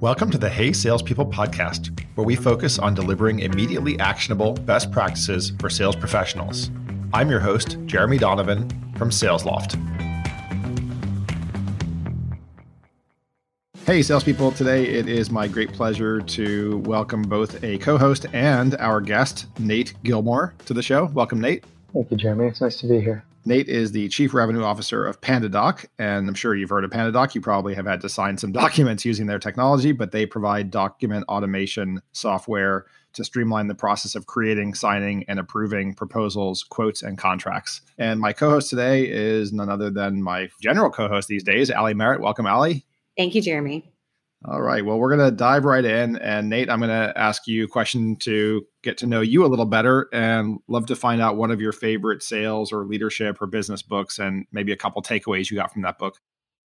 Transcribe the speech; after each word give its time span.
Welcome 0.00 0.30
to 0.30 0.38
the 0.38 0.48
Hey 0.48 0.72
Salespeople 0.72 1.26
podcast, 1.26 1.90
where 2.14 2.26
we 2.26 2.34
focus 2.34 2.78
on 2.78 2.94
delivering 2.94 3.40
immediately 3.40 3.98
actionable 3.98 4.54
best 4.54 4.90
practices 4.90 5.52
for 5.60 5.68
sales 5.68 5.94
professionals. 5.94 6.70
I'm 7.12 7.28
your 7.28 7.40
host, 7.40 7.76
Jeremy 7.84 8.16
Donovan 8.16 8.66
from 8.96 9.10
SalesLoft. 9.10 9.78
Hey, 13.84 14.00
salespeople. 14.00 14.52
Today 14.52 14.86
it 14.86 15.06
is 15.06 15.30
my 15.30 15.46
great 15.46 15.70
pleasure 15.74 16.22
to 16.22 16.78
welcome 16.78 17.20
both 17.20 17.62
a 17.62 17.76
co 17.76 17.98
host 17.98 18.24
and 18.32 18.76
our 18.76 19.02
guest, 19.02 19.48
Nate 19.58 19.92
Gilmore, 20.02 20.54
to 20.64 20.72
the 20.72 20.82
show. 20.82 21.10
Welcome, 21.12 21.42
Nate. 21.42 21.62
Thank 21.92 22.10
you, 22.10 22.16
Jeremy. 22.16 22.46
It's 22.46 22.62
nice 22.62 22.80
to 22.80 22.86
be 22.86 23.00
here. 23.02 23.22
Nate 23.50 23.68
is 23.68 23.90
the 23.90 24.08
Chief 24.10 24.32
Revenue 24.32 24.62
Officer 24.62 25.04
of 25.04 25.20
PandaDoc, 25.22 25.84
and 25.98 26.28
I'm 26.28 26.34
sure 26.34 26.54
you've 26.54 26.70
heard 26.70 26.84
of 26.84 26.92
PandaDoc. 26.92 27.34
You 27.34 27.40
probably 27.40 27.74
have 27.74 27.84
had 27.84 28.00
to 28.02 28.08
sign 28.08 28.38
some 28.38 28.52
documents 28.62 29.04
using 29.04 29.26
their 29.26 29.40
technology, 29.40 29.90
but 29.90 30.12
they 30.12 30.24
provide 30.24 30.70
document 30.70 31.24
automation 31.28 32.00
software 32.12 32.86
to 33.14 33.24
streamline 33.24 33.66
the 33.66 33.74
process 33.74 34.14
of 34.14 34.26
creating, 34.26 34.74
signing, 34.74 35.24
and 35.26 35.40
approving 35.40 35.94
proposals, 35.94 36.62
quotes, 36.62 37.02
and 37.02 37.18
contracts. 37.18 37.80
And 37.98 38.20
my 38.20 38.32
co 38.32 38.50
host 38.50 38.70
today 38.70 39.08
is 39.10 39.52
none 39.52 39.68
other 39.68 39.90
than 39.90 40.22
my 40.22 40.48
general 40.62 40.88
co 40.88 41.08
host 41.08 41.26
these 41.26 41.42
days, 41.42 41.72
Ali 41.72 41.92
Merritt. 41.92 42.20
Welcome, 42.20 42.46
Ali. 42.46 42.86
Thank 43.16 43.34
you, 43.34 43.42
Jeremy. 43.42 43.92
All 44.46 44.62
right. 44.62 44.84
Well, 44.84 44.98
we're 44.98 45.14
going 45.14 45.30
to 45.30 45.36
dive 45.36 45.66
right 45.66 45.84
in. 45.84 46.16
And 46.16 46.48
Nate, 46.48 46.70
I'm 46.70 46.78
going 46.78 46.88
to 46.88 47.12
ask 47.16 47.46
you 47.46 47.64
a 47.64 47.68
question 47.68 48.16
to 48.20 48.66
get 48.82 48.96
to 48.98 49.06
know 49.06 49.20
you 49.20 49.44
a 49.44 49.48
little 49.48 49.66
better 49.66 50.08
and 50.14 50.58
love 50.66 50.86
to 50.86 50.96
find 50.96 51.20
out 51.20 51.36
one 51.36 51.50
of 51.50 51.60
your 51.60 51.72
favorite 51.72 52.22
sales 52.22 52.72
or 52.72 52.86
leadership 52.86 53.42
or 53.42 53.46
business 53.46 53.82
books 53.82 54.18
and 54.18 54.46
maybe 54.50 54.72
a 54.72 54.76
couple 54.76 55.02
takeaways 55.02 55.50
you 55.50 55.58
got 55.58 55.72
from 55.72 55.82
that 55.82 55.98
book. 55.98 56.16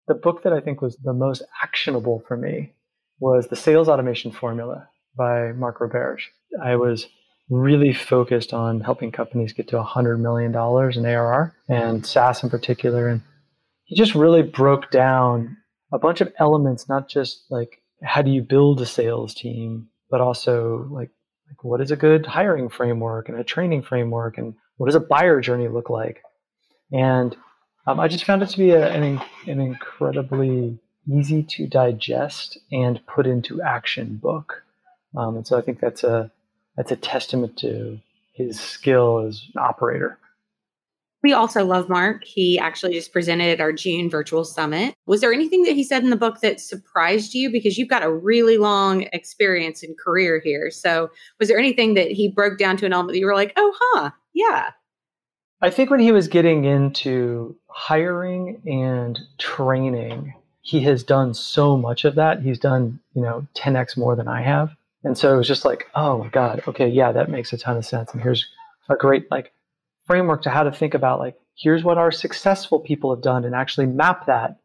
The 0.07 0.13
book 0.13 0.43
that 0.43 0.53
I 0.53 0.59
think 0.59 0.81
was 0.81 0.97
the 0.97 1.13
most 1.13 1.41
actionable 1.63 2.23
for 2.27 2.38
me 2.38 2.73
was 3.19 3.47
The 3.47 3.55
Sales 3.55 3.89
Automation 3.89 4.31
Formula 4.31 4.87
by 5.17 5.53
Mark 5.53 5.80
Roberge. 5.80 6.25
I 6.63 6.75
was 6.75 7.08
really 7.49 7.93
focused 7.93 8.53
on 8.53 8.81
helping 8.81 9.11
companies 9.11 9.53
get 9.53 9.67
to 9.69 9.77
$100 9.77 10.19
million 10.19 10.52
in 10.52 11.05
ARR 11.05 11.55
and 11.69 12.05
SaaS 12.05 12.43
in 12.43 12.49
particular. 12.49 13.08
And 13.08 13.21
he 13.85 13.95
just 13.95 14.13
really 14.13 14.43
broke 14.43 14.91
down 14.91 15.58
a 15.94 15.99
bunch 15.99 16.19
of 16.22 16.33
elements, 16.39 16.89
not 16.89 17.08
just 17.08 17.45
like 17.49 17.81
how 18.02 18.22
do 18.22 18.31
you 18.31 18.41
build 18.41 18.81
a 18.81 18.86
sales 18.86 19.33
team, 19.33 19.88
but 20.09 20.19
also 20.19 20.88
like, 20.91 21.11
like 21.47 21.63
what 21.63 21.80
is 21.80 21.91
a 21.91 21.95
good 21.95 22.25
hiring 22.25 22.67
framework 22.67 23.30
and 23.30 23.39
a 23.39 23.44
training 23.44 23.83
framework 23.83 24.38
and 24.38 24.55
what 24.77 24.88
does 24.88 24.95
a 24.95 24.99
buyer 24.99 25.39
journey 25.39 25.67
look 25.67 25.89
like? 25.89 26.21
And 26.91 27.36
um, 27.86 27.99
I 27.99 28.08
just 28.08 28.25
found 28.25 28.41
it 28.41 28.49
to 28.49 28.58
be 28.58 28.71
a, 28.71 28.89
an, 28.89 29.21
an 29.47 29.59
incredibly 29.59 30.80
easy 31.11 31.44
to 31.44 31.67
digest 31.67 32.58
and 32.71 33.05
put 33.05 33.27
into 33.27 33.61
action 33.61 34.16
book. 34.21 34.64
Um, 35.16 35.38
and 35.38 35.47
so 35.47 35.58
I 35.58 35.61
think 35.61 35.80
that's 35.80 36.03
a 36.03 36.31
that's 36.75 36.91
a 36.91 36.95
testament 36.95 37.58
to 37.58 37.99
his 38.33 38.59
skill 38.59 39.25
as 39.27 39.44
an 39.53 39.61
operator. 39.61 40.17
We 41.23 41.31
also 41.31 41.66
love 41.66 41.88
Mark. 41.88 42.25
He 42.25 42.59
actually 42.59 42.93
just 42.93 43.13
presented 43.13 43.49
at 43.49 43.61
our 43.61 43.71
June 43.71 44.09
virtual 44.09 44.43
summit. 44.43 44.93
Was 45.05 45.21
there 45.21 45.31
anything 45.31 45.63
that 45.63 45.73
he 45.73 45.83
said 45.83 46.03
in 46.03 46.09
the 46.09 46.17
book 46.17 46.41
that 46.41 46.59
surprised 46.59 47.33
you? 47.33 47.49
Because 47.49 47.77
you've 47.77 47.89
got 47.89 48.03
a 48.03 48.11
really 48.11 48.57
long 48.57 49.03
experience 49.13 49.83
and 49.83 49.97
career 49.97 50.41
here. 50.43 50.69
So, 50.69 51.09
was 51.39 51.47
there 51.47 51.57
anything 51.57 51.93
that 51.93 52.11
he 52.11 52.27
broke 52.30 52.59
down 52.59 52.75
to 52.77 52.85
an 52.85 52.91
element 52.91 53.13
that 53.13 53.19
you 53.19 53.25
were 53.25 53.35
like, 53.35 53.53
oh, 53.55 53.73
huh, 53.80 54.11
yeah? 54.33 54.71
I 55.61 55.69
think 55.69 55.89
when 55.89 56.02
he 56.02 56.11
was 56.11 56.27
getting 56.27 56.65
into 56.65 57.55
hiring 57.67 58.61
and 58.65 59.17
training, 59.37 60.33
he 60.61 60.81
has 60.81 61.03
done 61.03 61.33
so 61.33 61.77
much 61.77 62.03
of 62.03 62.15
that. 62.15 62.41
He's 62.41 62.59
done, 62.59 62.99
you 63.15 63.21
know, 63.21 63.47
10x 63.55 63.95
more 63.95 64.17
than 64.17 64.27
I 64.27 64.42
have. 64.42 64.75
And 65.05 65.17
so 65.17 65.33
it 65.33 65.37
was 65.37 65.48
just 65.48 65.64
like, 65.64 65.87
oh 65.95 66.17
my 66.17 66.27
God, 66.27 66.64
okay, 66.67 66.87
yeah, 66.87 67.14
that 67.14 67.30
makes 67.30 67.53
a 67.53 67.58
ton 67.58 67.77
of 67.77 67.86
sense. 67.86 68.11
And 68.11 68.21
here's 68.21 68.45
a 68.89 68.95
great, 68.95 69.31
like, 69.31 69.53
framework 70.05 70.43
to 70.43 70.49
how 70.49 70.64
to 70.64 70.71
think 70.71 70.93
about 70.93 71.19
like 71.19 71.36
here's 71.58 71.83
what 71.83 71.97
our 71.97 72.11
successful 72.11 72.80
people 72.80 73.14
have 73.14 73.23
done 73.23 73.45
and 73.45 73.55
actually 73.55 73.86
map 73.86 74.25
that 74.25 74.58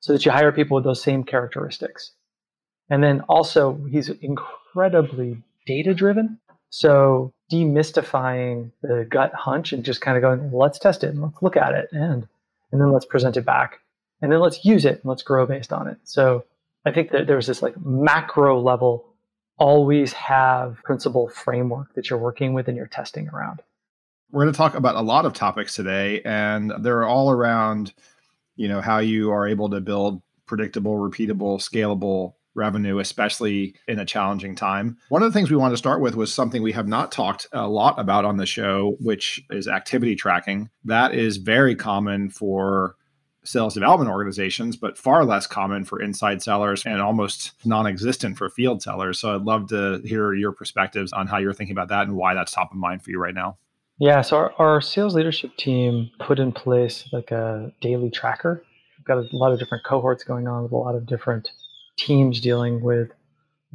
so 0.00 0.12
that 0.12 0.24
you 0.24 0.30
hire 0.30 0.52
people 0.52 0.76
with 0.76 0.84
those 0.84 1.02
same 1.02 1.24
characteristics. 1.24 2.12
And 2.88 3.02
then 3.02 3.22
also 3.22 3.74
he's 3.90 4.08
incredibly 4.08 5.42
data 5.66 5.94
driven 5.94 6.38
so 6.70 7.32
demystifying 7.50 8.70
the 8.82 9.06
gut 9.08 9.32
hunch 9.34 9.72
and 9.72 9.84
just 9.84 10.00
kind 10.00 10.16
of 10.16 10.22
going 10.22 10.52
let's 10.52 10.78
test 10.78 11.04
it 11.04 11.08
and 11.08 11.22
let's 11.22 11.40
look 11.42 11.56
at 11.56 11.74
it 11.74 11.88
and 11.92 12.26
and 12.72 12.80
then 12.80 12.92
let's 12.92 13.04
present 13.04 13.36
it 13.36 13.44
back 13.44 13.80
and 14.20 14.32
then 14.32 14.40
let's 14.40 14.64
use 14.64 14.84
it 14.84 14.96
and 14.96 15.04
let's 15.04 15.22
grow 15.22 15.46
based 15.46 15.72
on 15.72 15.88
it. 15.88 15.98
So 16.04 16.44
i 16.84 16.92
think 16.92 17.10
that 17.10 17.26
there's 17.26 17.46
this 17.46 17.62
like 17.62 17.74
macro 17.84 18.60
level 18.60 19.06
always 19.58 20.12
have 20.12 20.82
principle 20.84 21.28
framework 21.28 21.94
that 21.94 22.10
you're 22.10 22.18
working 22.18 22.52
with 22.52 22.68
and 22.68 22.76
you're 22.76 22.86
testing 22.86 23.28
around 23.30 23.62
we're 24.30 24.44
going 24.44 24.52
to 24.52 24.56
talk 24.56 24.74
about 24.74 24.96
a 24.96 25.00
lot 25.00 25.26
of 25.26 25.32
topics 25.32 25.74
today, 25.74 26.20
and 26.22 26.72
they're 26.80 27.04
all 27.04 27.30
around, 27.30 27.94
you 28.56 28.68
know, 28.68 28.80
how 28.80 28.98
you 28.98 29.30
are 29.30 29.46
able 29.46 29.70
to 29.70 29.80
build 29.80 30.22
predictable, 30.46 30.94
repeatable, 30.94 31.58
scalable 31.58 32.34
revenue, 32.54 32.98
especially 32.98 33.74
in 33.86 33.98
a 33.98 34.04
challenging 34.04 34.56
time. 34.56 34.96
One 35.10 35.22
of 35.22 35.30
the 35.30 35.38
things 35.38 35.50
we 35.50 35.56
wanted 35.56 35.74
to 35.74 35.78
start 35.78 36.00
with 36.00 36.16
was 36.16 36.32
something 36.32 36.62
we 36.62 36.72
have 36.72 36.88
not 36.88 37.12
talked 37.12 37.46
a 37.52 37.68
lot 37.68 37.98
about 37.98 38.24
on 38.24 38.38
the 38.38 38.46
show, 38.46 38.96
which 38.98 39.44
is 39.50 39.68
activity 39.68 40.16
tracking. 40.16 40.70
That 40.84 41.14
is 41.14 41.36
very 41.36 41.76
common 41.76 42.30
for 42.30 42.96
sales 43.44 43.74
development 43.74 44.10
organizations, 44.10 44.76
but 44.76 44.98
far 44.98 45.24
less 45.24 45.46
common 45.46 45.84
for 45.84 46.00
inside 46.00 46.42
sellers 46.42 46.84
and 46.84 47.00
almost 47.00 47.52
non 47.64 47.86
existent 47.86 48.36
for 48.38 48.48
field 48.48 48.82
sellers. 48.82 49.20
So 49.20 49.34
I'd 49.34 49.42
love 49.42 49.68
to 49.68 50.00
hear 50.04 50.32
your 50.32 50.52
perspectives 50.52 51.12
on 51.12 51.26
how 51.26 51.38
you're 51.38 51.54
thinking 51.54 51.74
about 51.74 51.88
that 51.88 52.08
and 52.08 52.16
why 52.16 52.34
that's 52.34 52.52
top 52.52 52.72
of 52.72 52.78
mind 52.78 53.02
for 53.02 53.10
you 53.10 53.20
right 53.20 53.34
now. 53.34 53.58
Yeah, 53.98 54.20
so 54.20 54.36
our, 54.36 54.52
our 54.58 54.80
sales 54.80 55.14
leadership 55.14 55.56
team 55.56 56.10
put 56.20 56.38
in 56.38 56.52
place 56.52 57.08
like 57.12 57.30
a 57.30 57.72
daily 57.80 58.10
tracker. 58.10 58.62
We've 58.98 59.06
got 59.06 59.18
a 59.18 59.28
lot 59.32 59.52
of 59.52 59.58
different 59.58 59.84
cohorts 59.84 60.22
going 60.22 60.46
on 60.46 60.64
with 60.64 60.72
a 60.72 60.76
lot 60.76 60.94
of 60.94 61.06
different 61.06 61.50
teams 61.96 62.40
dealing 62.40 62.82
with 62.82 63.10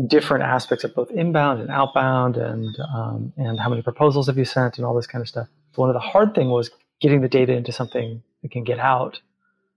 different 0.08 0.44
aspects 0.44 0.84
of 0.84 0.94
both 0.94 1.10
inbound 1.12 1.60
and 1.60 1.70
outbound 1.70 2.38
and 2.38 2.76
um, 2.96 3.34
and 3.38 3.60
how 3.60 3.70
many 3.70 3.82
proposals 3.82 4.28
have 4.28 4.38
you 4.38 4.46
sent 4.46 4.78
and 4.78 4.86
all 4.86 4.96
this 4.96 5.08
kind 5.08 5.22
of 5.22 5.28
stuff. 5.28 5.48
One 5.76 5.90
of 5.90 5.94
the 5.94 6.00
hard 6.00 6.36
thing 6.36 6.50
was 6.50 6.70
getting 7.02 7.22
the 7.22 7.28
data 7.28 7.54
into 7.54 7.72
something 7.72 8.22
that 8.42 8.52
can 8.52 8.64
get 8.64 8.80
out. 8.80 9.20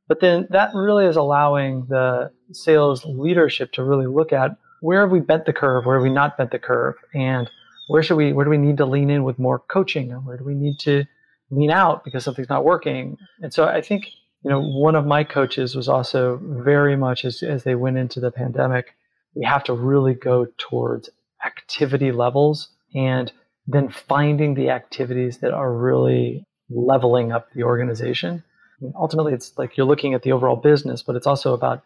But 0.09 0.21
then 0.21 0.47
that 0.51 0.75
really 0.75 1.07
is 1.07 1.17
allowing 1.17 1.87
the 1.89 2.31
sales 2.53 3.05
leadership 3.07 3.73
to 3.73 3.85
really 3.85 4.07
look 4.07 4.33
at 4.33 4.57
where 4.83 5.01
have 5.01 5.11
we 5.11 5.21
bent 5.21 5.47
the 5.47 5.53
curve, 5.55 5.87
where 5.87 5.97
have 5.97 6.03
we 6.03 6.11
not 6.11 6.37
bent 6.37 6.51
the 6.51 6.59
curve, 6.59 6.97
and 7.15 7.51
where 7.89 8.03
should 8.03 8.17
we 8.17 8.33
where 8.33 8.45
do 8.45 8.51
we 8.51 8.59
need 8.59 8.79
to 8.79 8.87
lean 8.87 9.11
in 9.11 9.25
with 9.25 9.39
more 9.39 9.59
coaching? 9.59 10.13
Or 10.13 10.19
where 10.19 10.37
do 10.37 10.45
we 10.45 10.55
need 10.55 10.79
to 10.81 11.05
lean 11.51 11.71
out 11.71 12.05
because 12.05 12.25
something's 12.25 12.49
not 12.49 12.65
working? 12.65 13.17
And 13.43 13.53
so 13.53 13.65
i 13.65 13.81
think 13.81 14.07
you 14.43 14.51
know 14.51 14.61
one 14.61 14.95
of 14.95 15.07
my 15.07 15.25
coaches 15.25 15.75
was 15.75 15.89
also 15.89 16.41
very 16.43 16.97
much 16.97 17.25
as, 17.25 17.43
as 17.43 17.65
they 17.65 17.75
went 17.75 17.99
into 17.99 18.21
the 18.21 18.31
pandemic 18.31 18.95
we 19.35 19.45
have 19.45 19.65
to 19.65 19.73
really 19.73 20.15
go 20.15 20.47
towards 20.59 21.11
activity 21.45 22.13
levels 22.13 22.69
and 22.95 23.33
then 23.67 23.89
finding 23.89 24.55
the 24.55 24.71
activities 24.71 25.39
that 25.39 25.53
are 25.53 25.73
really 25.73 26.47
leveling 26.71 27.33
up 27.33 27.49
the 27.53 27.65
organization. 27.65 28.45
I 28.45 28.85
mean, 28.85 28.93
ultimately 28.97 29.33
it's 29.33 29.57
like 29.59 29.77
you're 29.77 29.87
looking 29.87 30.15
at 30.15 30.23
the 30.23 30.33
overall 30.33 30.57
business 30.57 31.03
but 31.03 31.17
it's 31.17 31.27
also 31.27 31.55
about 31.55 31.83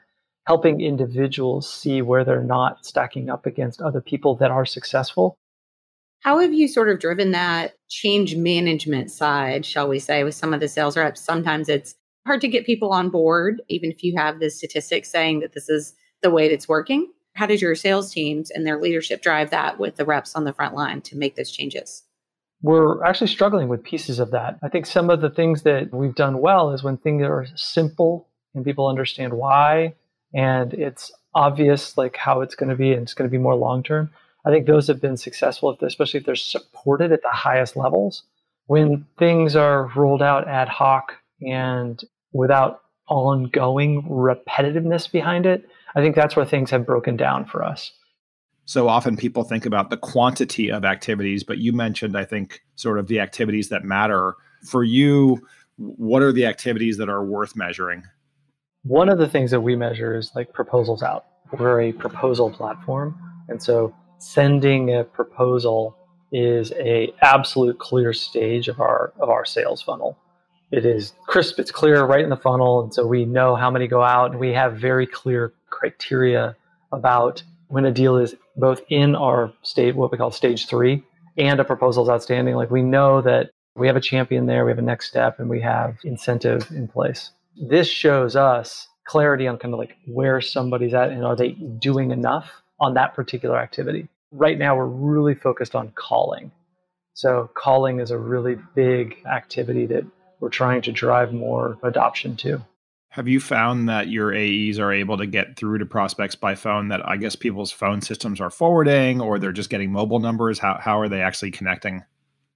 helping 0.46 0.80
individuals 0.80 1.72
see 1.72 2.02
where 2.02 2.24
they're 2.24 2.42
not 2.42 2.84
stacking 2.84 3.28
up 3.28 3.46
against 3.46 3.82
other 3.82 4.00
people 4.00 4.34
that 4.36 4.50
are 4.50 4.64
successful 4.64 5.36
how 6.20 6.38
have 6.38 6.52
you 6.52 6.68
sort 6.68 6.88
of 6.88 6.98
driven 6.98 7.30
that 7.32 7.74
change 7.88 8.36
management 8.36 9.10
side, 9.10 9.64
shall 9.64 9.88
we 9.88 9.98
say, 9.98 10.24
with 10.24 10.34
some 10.34 10.52
of 10.52 10.60
the 10.60 10.68
sales 10.68 10.96
reps? 10.96 11.20
Sometimes 11.20 11.68
it's 11.68 11.94
hard 12.26 12.40
to 12.40 12.48
get 12.48 12.66
people 12.66 12.92
on 12.92 13.08
board, 13.08 13.62
even 13.68 13.90
if 13.90 14.02
you 14.02 14.14
have 14.16 14.40
the 14.40 14.50
statistics 14.50 15.10
saying 15.10 15.40
that 15.40 15.52
this 15.52 15.68
is 15.68 15.94
the 16.22 16.30
way 16.30 16.48
that's 16.48 16.68
working. 16.68 17.10
How 17.34 17.46
does 17.46 17.62
your 17.62 17.74
sales 17.74 18.12
teams 18.12 18.50
and 18.50 18.66
their 18.66 18.80
leadership 18.80 19.22
drive 19.22 19.50
that 19.50 19.78
with 19.78 19.96
the 19.96 20.04
reps 20.04 20.34
on 20.34 20.44
the 20.44 20.52
front 20.52 20.74
line 20.74 21.00
to 21.02 21.16
make 21.16 21.36
those 21.36 21.50
changes? 21.50 22.02
We're 22.62 23.04
actually 23.04 23.28
struggling 23.28 23.68
with 23.68 23.84
pieces 23.84 24.18
of 24.18 24.32
that. 24.32 24.58
I 24.62 24.68
think 24.68 24.86
some 24.86 25.10
of 25.10 25.20
the 25.20 25.30
things 25.30 25.62
that 25.62 25.94
we've 25.94 26.16
done 26.16 26.40
well 26.40 26.72
is 26.72 26.82
when 26.82 26.96
things 26.96 27.22
are 27.22 27.46
simple 27.54 28.28
and 28.54 28.64
people 28.64 28.88
understand 28.88 29.34
why 29.34 29.94
and 30.34 30.74
it's 30.74 31.12
obvious 31.34 31.96
like 31.96 32.16
how 32.16 32.40
it's 32.40 32.56
going 32.56 32.70
to 32.70 32.76
be 32.76 32.92
and 32.92 33.02
it's 33.02 33.14
going 33.14 33.28
to 33.28 33.32
be 33.32 33.40
more 33.40 33.54
long 33.54 33.82
term 33.82 34.10
I 34.46 34.50
think 34.50 34.66
those 34.66 34.86
have 34.86 35.00
been 35.00 35.16
successful, 35.16 35.76
especially 35.82 36.20
if 36.20 36.26
they're 36.26 36.36
supported 36.36 37.12
at 37.12 37.22
the 37.22 37.30
highest 37.30 37.76
levels. 37.76 38.22
When 38.66 39.06
things 39.18 39.56
are 39.56 39.90
rolled 39.96 40.22
out 40.22 40.46
ad 40.46 40.68
hoc 40.68 41.14
and 41.40 42.02
without 42.32 42.82
ongoing 43.08 44.02
repetitiveness 44.02 45.10
behind 45.10 45.46
it, 45.46 45.68
I 45.94 46.00
think 46.00 46.14
that's 46.14 46.36
where 46.36 46.44
things 46.44 46.70
have 46.70 46.86
broken 46.86 47.16
down 47.16 47.46
for 47.46 47.64
us. 47.64 47.92
So 48.66 48.88
often 48.88 49.16
people 49.16 49.44
think 49.44 49.64
about 49.64 49.88
the 49.88 49.96
quantity 49.96 50.70
of 50.70 50.84
activities, 50.84 51.42
but 51.42 51.58
you 51.58 51.72
mentioned, 51.72 52.16
I 52.16 52.24
think, 52.24 52.60
sort 52.76 52.98
of 52.98 53.06
the 53.06 53.20
activities 53.20 53.70
that 53.70 53.82
matter. 53.82 54.34
For 54.66 54.84
you, 54.84 55.46
what 55.76 56.22
are 56.22 56.32
the 56.32 56.44
activities 56.44 56.98
that 56.98 57.08
are 57.08 57.24
worth 57.24 57.56
measuring? 57.56 58.02
One 58.82 59.08
of 59.08 59.18
the 59.18 59.28
things 59.28 59.50
that 59.52 59.62
we 59.62 59.74
measure 59.74 60.16
is 60.16 60.32
like 60.34 60.52
proposals 60.52 61.02
out 61.02 61.24
we're 61.58 61.80
a 61.80 61.92
proposal 61.92 62.50
platform. 62.50 63.18
And 63.48 63.62
so 63.62 63.94
sending 64.18 64.94
a 64.94 65.04
proposal 65.04 65.96
is 66.32 66.72
a 66.72 67.12
absolute 67.22 67.78
clear 67.78 68.12
stage 68.12 68.68
of 68.68 68.80
our 68.80 69.12
of 69.18 69.30
our 69.30 69.44
sales 69.44 69.82
funnel. 69.82 70.18
It 70.70 70.84
is 70.84 71.14
crisp, 71.26 71.58
it's 71.58 71.70
clear 71.70 72.04
right 72.04 72.22
in 72.22 72.28
the 72.28 72.36
funnel, 72.36 72.82
and 72.82 72.92
so 72.92 73.06
we 73.06 73.24
know 73.24 73.56
how 73.56 73.70
many 73.70 73.86
go 73.86 74.02
out, 74.02 74.32
and 74.32 74.40
we 74.40 74.52
have 74.52 74.76
very 74.76 75.06
clear 75.06 75.54
criteria 75.70 76.56
about 76.92 77.42
when 77.68 77.86
a 77.86 77.90
deal 77.90 78.16
is 78.16 78.34
both 78.56 78.80
in 78.90 79.14
our 79.14 79.52
state, 79.62 79.96
what 79.96 80.12
we 80.12 80.18
call 80.18 80.30
stage 80.30 80.66
three, 80.66 81.02
and 81.38 81.60
a 81.60 81.64
proposal 81.64 82.02
is 82.02 82.10
outstanding. 82.10 82.54
Like 82.54 82.70
we 82.70 82.82
know 82.82 83.22
that 83.22 83.50
we 83.76 83.86
have 83.86 83.96
a 83.96 84.00
champion 84.00 84.46
there, 84.46 84.64
we 84.64 84.70
have 84.70 84.78
a 84.78 84.82
next 84.82 85.08
step, 85.08 85.38
and 85.38 85.48
we 85.48 85.60
have 85.60 85.96
incentive 86.04 86.70
in 86.70 86.88
place. 86.88 87.30
This 87.56 87.88
shows 87.88 88.36
us 88.36 88.88
clarity 89.06 89.46
on 89.46 89.56
kind 89.58 89.72
of 89.72 89.80
like 89.80 89.96
where 90.06 90.40
somebody's 90.40 90.92
at 90.92 91.10
and 91.10 91.24
are 91.24 91.34
they 91.34 91.52
doing 91.52 92.10
enough 92.10 92.62
on 92.80 92.94
that 92.94 93.14
particular 93.14 93.58
activity. 93.58 94.08
Right 94.30 94.58
now, 94.58 94.76
we're 94.76 94.86
really 94.86 95.34
focused 95.34 95.74
on 95.74 95.92
calling. 95.94 96.52
So, 97.14 97.50
calling 97.54 98.00
is 98.00 98.10
a 98.10 98.18
really 98.18 98.56
big 98.74 99.16
activity 99.26 99.86
that 99.86 100.04
we're 100.40 100.50
trying 100.50 100.82
to 100.82 100.92
drive 100.92 101.32
more 101.32 101.78
adoption 101.82 102.36
to. 102.36 102.62
Have 103.10 103.26
you 103.26 103.40
found 103.40 103.88
that 103.88 104.08
your 104.08 104.32
AEs 104.32 104.78
are 104.78 104.92
able 104.92 105.16
to 105.16 105.26
get 105.26 105.56
through 105.56 105.78
to 105.78 105.86
prospects 105.86 106.34
by 106.34 106.54
phone 106.54 106.88
that 106.88 107.06
I 107.08 107.16
guess 107.16 107.34
people's 107.34 107.72
phone 107.72 108.02
systems 108.02 108.40
are 108.40 108.50
forwarding 108.50 109.20
or 109.20 109.38
they're 109.38 109.50
just 109.50 109.70
getting 109.70 109.90
mobile 109.90 110.20
numbers? 110.20 110.58
How, 110.58 110.78
how 110.80 111.00
are 111.00 111.08
they 111.08 111.22
actually 111.22 111.50
connecting? 111.50 112.04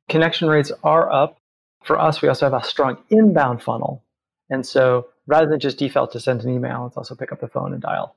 Connection 0.09 0.49
rates 0.49 0.71
are 0.85 1.11
up. 1.11 1.39
For 1.83 1.99
us, 1.99 2.23
we 2.23 2.29
also 2.29 2.49
have 2.49 2.63
a 2.63 2.65
strong 2.65 2.99
inbound 3.09 3.63
funnel. 3.63 4.05
And 4.51 4.65
so 4.65 5.09
rather 5.27 5.49
than 5.49 5.59
just 5.59 5.79
default 5.79 6.13
to 6.13 6.21
send 6.21 6.45
an 6.45 6.51
email, 6.51 6.85
let's 6.85 6.97
also 6.97 7.15
pick 7.15 7.33
up 7.33 7.41
the 7.41 7.49
phone 7.49 7.73
and 7.73 7.83
dial. 7.83 8.15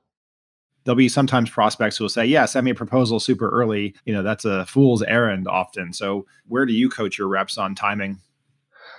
There'll 0.86 0.96
be 0.96 1.08
sometimes 1.08 1.50
prospects 1.50 1.96
who 1.96 2.04
will 2.04 2.08
say, 2.08 2.24
Yeah, 2.24 2.44
send 2.44 2.64
me 2.64 2.70
a 2.70 2.74
proposal 2.74 3.18
super 3.18 3.48
early. 3.50 3.94
You 4.04 4.14
know, 4.14 4.22
that's 4.22 4.44
a 4.44 4.64
fool's 4.66 5.02
errand 5.02 5.48
often. 5.48 5.92
So, 5.92 6.26
where 6.46 6.64
do 6.64 6.72
you 6.72 6.88
coach 6.88 7.18
your 7.18 7.26
reps 7.26 7.58
on 7.58 7.74
timing? 7.74 8.20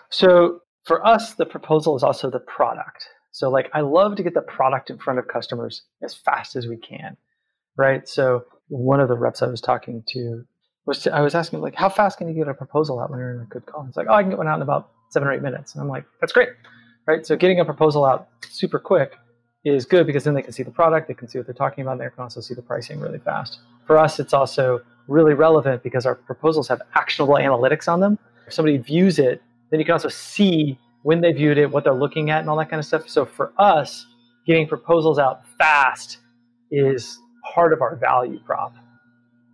So, 0.10 0.60
for 0.84 1.06
us, 1.08 1.34
the 1.36 1.46
proposal 1.46 1.96
is 1.96 2.04
also 2.04 2.30
the 2.30 2.42
product. 2.42 3.08
So, 3.32 3.50
like, 3.50 3.70
I 3.74 3.82
love 3.82 4.18
to 4.18 4.24
get 4.24 4.34
the 4.34 4.42
product 4.42 4.90
in 4.90 4.98
front 4.98 5.18
of 5.18 5.30
customers 5.30 5.84
as 6.04 6.14
fast 6.14 6.58
as 6.58 6.68
we 6.68 6.76
can, 6.76 7.16
right? 7.78 8.06
So, 8.06 8.44
one 8.68 9.00
of 9.00 9.08
the 9.08 9.18
reps 9.18 9.42
I 9.42 9.48
was 9.48 9.62
talking 9.62 10.04
to 10.10 10.44
was 10.86 11.00
to, 11.00 11.16
I 11.16 11.22
was 11.22 11.36
asking 11.36 11.62
like, 11.62 11.76
how 11.76 11.88
fast 11.88 12.18
can 12.18 12.28
you 12.28 12.34
get 12.34 12.50
a 12.50 12.54
proposal 12.54 13.00
out 13.00 13.10
when 13.10 13.20
you're 13.20 13.34
in 13.34 13.42
a 13.42 13.46
good 13.46 13.66
call? 13.66 13.86
It's 13.88 13.96
like, 13.96 14.08
oh, 14.10 14.14
I 14.14 14.24
can 14.24 14.30
get 14.30 14.38
one 14.38 14.50
out 14.50 14.58
in 14.58 14.62
about 14.62 14.90
seven 15.12 15.30
or 15.30 15.32
eight 15.32 15.42
minutes. 15.42 15.74
And 15.74 15.82
I'm 15.82 15.88
like, 15.88 16.04
that's 16.20 16.34
great, 16.34 16.50
right? 17.08 17.26
So 17.26 17.38
getting 17.38 17.62
a 17.62 17.66
proposal 17.66 18.04
out 18.04 18.28
super 18.50 18.78
quick 18.78 19.14
is 19.74 19.86
good 19.86 20.06
because 20.06 20.24
then 20.24 20.34
they 20.34 20.42
can 20.42 20.54
see 20.54 20.64
the 20.64 20.72
product, 20.72 21.08
they 21.08 21.14
can 21.14 21.28
see 21.28 21.38
what 21.38 21.48
they're 21.48 21.54
talking 21.54 21.82
about, 21.82 21.94
and 21.94 22.02
they 22.02 22.10
can 22.10 22.24
also 22.24 22.42
see 22.42 22.54
the 22.54 22.62
pricing 22.62 23.00
really 23.00 23.20
fast. 23.20 23.60
For 23.86 23.98
us, 23.98 24.20
it's 24.20 24.34
also 24.34 24.82
really 25.08 25.34
relevant 25.34 25.84
because 25.84 26.06
our 26.06 26.16
proposals 26.16 26.68
have 26.68 26.82
actionable 26.96 27.36
analytics 27.36 27.88
on 27.88 28.00
them. 28.00 28.20
If 28.46 28.54
somebody 28.54 28.78
views 28.78 29.20
it, 29.20 29.42
then 29.72 29.80
you 29.80 29.86
can 29.86 29.94
also 29.94 30.10
see 30.10 30.78
when 31.04 31.22
they 31.22 31.32
viewed 31.32 31.58
it, 31.58 31.72
what 31.72 31.84
they're 31.84 31.94
looking 31.94 32.30
at, 32.30 32.42
and 32.42 32.50
all 32.50 32.58
that 32.58 32.70
kind 32.70 32.80
of 32.80 32.86
stuff. 32.86 33.08
So 33.08 33.26
for 33.26 33.54
us, 33.58 34.06
getting 34.46 34.68
proposals 34.68 35.20
out 35.20 35.42
fast 35.58 36.18
is 36.72 37.18
part 37.54 37.74
of 37.74 37.82
our 37.82 37.96
value 37.96 38.40
prop. 38.46 38.76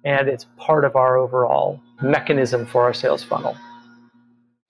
And 0.06 0.28
it's 0.28 0.46
part 0.58 0.84
of 0.84 0.96
our 0.96 1.18
overall 1.18 1.80
mechanism 2.02 2.66
for 2.66 2.84
our 2.84 2.94
sales 2.94 3.24
funnel. 3.24 3.56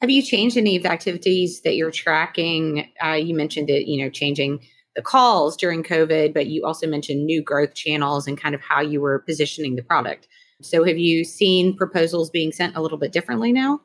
Have 0.01 0.09
you 0.09 0.21
changed 0.21 0.57
any 0.57 0.75
of 0.75 0.83
the 0.83 0.91
activities 0.91 1.61
that 1.61 1.75
you're 1.75 1.89
tracking? 1.89 2.91
Uh, 3.03 3.13
you 3.13 3.33
mentioned 3.33 3.69
it, 3.69 3.87
you 3.87 4.03
know, 4.03 4.09
changing 4.09 4.59
the 4.95 5.01
calls 5.01 5.57
during 5.57 5.83
COVID, 5.83 6.33
but 6.33 6.47
you 6.47 6.65
also 6.65 6.87
mentioned 6.87 7.25
new 7.25 7.41
growth 7.41 7.73
channels 7.73 8.27
and 8.27 8.39
kind 8.39 8.55
of 8.55 8.61
how 8.61 8.81
you 8.81 9.01
were 9.01 9.19
positioning 9.19 9.75
the 9.75 9.83
product. 9.83 10.27
So 10.61 10.83
have 10.83 10.97
you 10.97 11.23
seen 11.23 11.75
proposals 11.75 12.29
being 12.29 12.51
sent 12.51 12.75
a 12.75 12.81
little 12.81 12.97
bit 12.97 13.11
differently 13.11 13.51
now? 13.51 13.81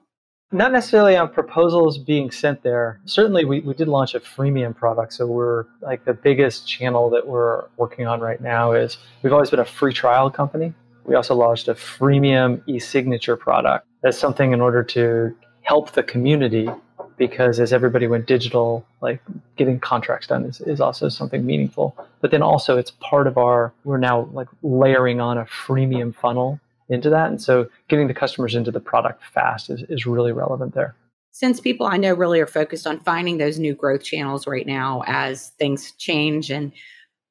Not 0.50 0.72
necessarily 0.72 1.14
on 1.14 1.31
proposals 1.31 1.99
being 1.99 2.31
sent 2.31 2.62
there. 2.62 3.00
Certainly, 3.05 3.44
we, 3.44 3.60
we 3.60 3.75
did 3.75 3.87
launch 3.87 4.14
a 4.14 4.20
freemium 4.20 4.75
product. 4.75 5.12
So, 5.12 5.26
we're 5.26 5.66
like 5.82 6.06
the 6.06 6.14
biggest 6.14 6.66
channel 6.66 7.10
that 7.10 7.26
we're 7.26 7.66
working 7.76 8.06
on 8.06 8.20
right 8.20 8.40
now 8.40 8.72
is 8.72 8.96
we've 9.22 9.32
always 9.32 9.50
been 9.50 9.60
a 9.60 9.64
free 9.66 9.93
trial 9.93 10.31
company. 10.31 10.72
We 11.05 11.16
also 11.16 11.34
launched 11.34 11.69
a 11.69 11.75
freemium 11.75 12.62
e 12.66 12.78
signature 12.78 13.37
product. 13.37 13.87
That's 14.02 14.16
something 14.16 14.52
in 14.52 14.62
order 14.62 14.82
to 14.84 15.37
help 15.62 15.93
the 15.93 16.02
community 16.02 16.70
because 17.19 17.61
as 17.61 17.73
everybody 17.73 18.06
went 18.06 18.26
digital, 18.26 18.87
like 19.00 19.20
getting 19.56 19.81
contracts 19.81 20.29
done 20.29 20.44
is, 20.44 20.61
is 20.62 20.81
also 20.81 21.09
something 21.09 21.44
meaningful. 21.44 21.97
But 22.20 22.31
then 22.31 22.43
also 22.43 22.79
it's 22.79 22.93
part 23.00 23.26
of 23.26 23.37
our, 23.37 23.73
we're 23.85 23.99
now 23.99 24.29
like 24.32 24.49
layering 24.62 25.20
on 25.20 25.37
a 25.37 25.44
freemium 25.44 26.15
funnel 26.15 26.61
into 26.88 27.11
that. 27.11 27.29
And 27.29 27.43
so 27.43 27.69
getting 27.88 28.09
the 28.09 28.15
customers 28.15 28.55
into 28.55 28.70
the 28.70 28.81
product 28.81 29.23
fast 29.35 29.69
is, 29.69 29.82
is 29.88 30.06
really 30.06 30.32
relevant 30.32 30.75
there. 30.75 30.94
Since 31.32 31.61
people 31.61 31.87
I 31.87 31.99
know 31.99 32.15
really 32.15 32.41
are 32.41 32.47
focused 32.47 32.87
on 32.87 33.00
finding 33.00 33.38
those 33.38 33.59
new 33.59 33.75
growth 33.75 34.03
channels 34.03 34.47
right 34.47 34.67
now 34.67 35.03
as 35.06 35.50
things 35.59 35.93
change 35.93 36.50
and 36.50 36.73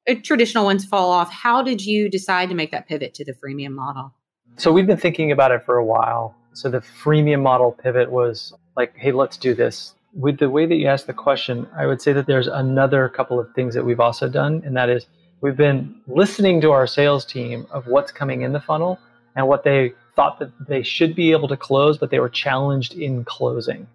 uh, 0.08 0.14
traditional 0.22 0.64
ones 0.64 0.84
fall 0.84 1.10
off, 1.10 1.32
how 1.32 1.62
did 1.62 1.84
you 1.84 2.08
decide 2.08 2.48
to 2.50 2.54
make 2.54 2.70
that 2.70 2.86
pivot 2.86 3.14
to 3.14 3.24
the 3.24 3.32
freemium 3.32 3.72
model? 3.72 4.14
So 4.56 4.72
we've 4.72 4.86
been 4.86 4.96
thinking 4.96 5.30
about 5.30 5.50
it 5.50 5.64
for 5.64 5.76
a 5.76 5.84
while. 5.84 6.34
So 6.52 6.70
the 6.70 6.80
freemium 6.80 7.42
model 7.42 7.72
pivot 7.72 8.10
was 8.10 8.54
like, 8.78 8.96
hey, 8.96 9.10
let's 9.10 9.36
do 9.36 9.54
this. 9.54 9.94
With 10.14 10.38
the 10.38 10.48
way 10.48 10.64
that 10.64 10.76
you 10.76 10.86
asked 10.86 11.08
the 11.08 11.12
question, 11.12 11.66
I 11.76 11.84
would 11.86 12.00
say 12.00 12.12
that 12.12 12.26
there's 12.26 12.46
another 12.46 13.08
couple 13.08 13.40
of 13.40 13.52
things 13.52 13.74
that 13.74 13.84
we've 13.84 14.00
also 14.00 14.28
done, 14.28 14.62
and 14.64 14.76
that 14.76 14.88
is 14.88 15.06
we've 15.40 15.56
been 15.56 16.00
listening 16.06 16.60
to 16.60 16.70
our 16.70 16.86
sales 16.86 17.24
team 17.24 17.66
of 17.72 17.88
what's 17.88 18.12
coming 18.12 18.42
in 18.42 18.52
the 18.52 18.60
funnel 18.60 19.00
and 19.34 19.48
what 19.48 19.64
they 19.64 19.92
thought 20.14 20.38
that 20.38 20.52
they 20.68 20.82
should 20.82 21.16
be 21.16 21.32
able 21.32 21.48
to 21.48 21.56
close, 21.56 21.98
but 21.98 22.10
they 22.10 22.20
were 22.20 22.28
challenged 22.28 22.94
in 22.94 23.24
closing. 23.24 23.86